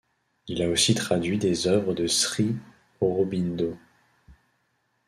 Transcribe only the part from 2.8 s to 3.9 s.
Aurobindo.